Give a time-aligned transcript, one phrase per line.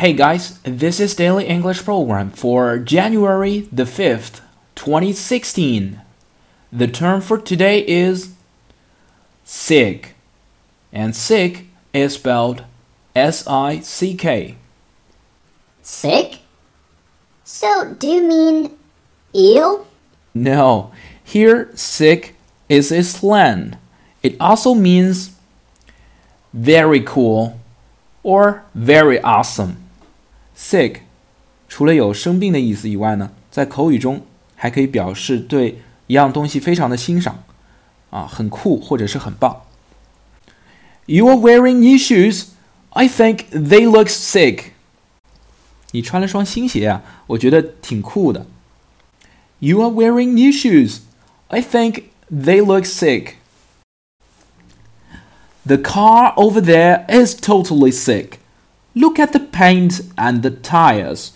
[0.00, 4.40] Hey guys, this is Daily English Program for January the 5th,
[4.74, 6.00] 2016.
[6.72, 8.32] The term for today is
[9.44, 10.14] sick,
[10.90, 12.64] and sick is spelled
[13.14, 14.56] S I C K.
[15.82, 16.38] Sick?
[17.44, 18.78] So, do you mean
[19.34, 19.86] ill?
[20.32, 22.36] No, here sick
[22.70, 23.76] is a slang.
[24.22, 25.36] It also means
[26.54, 27.60] very cool
[28.22, 29.89] or very awesome.
[30.59, 30.97] Sick
[31.67, 37.43] 除了有生病的意思以外呢，在口语中还可以表示对一样东西非常的欣赏，
[38.09, 39.63] 啊，很酷或者是很棒。
[41.05, 42.45] You are wearing new shoes.
[42.91, 44.71] I think they look sick.
[45.91, 48.45] 你穿了双新鞋啊，我觉得挺酷的。
[49.59, 50.99] You are wearing new shoes.
[51.47, 53.33] I think they look sick.
[55.65, 58.38] The car over there is totally sick.
[58.93, 61.31] Look at the paint and the tires.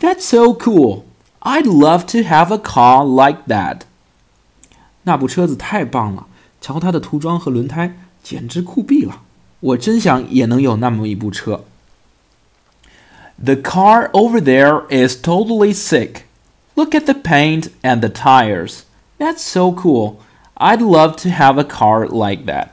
[0.00, 1.04] That's so cool.
[1.40, 3.82] I'd love to have a car like that.
[5.02, 6.26] 那部车子太棒了，
[6.60, 9.20] 瞧它的涂装和轮胎，简直酷毙了！
[9.60, 11.64] 我真想也能有那么一部车。
[13.42, 16.22] The car over there is totally sick.
[16.74, 18.80] Look at the paint and the tires.
[19.18, 20.16] That's so cool.
[20.54, 22.72] I'd love to have a car like that.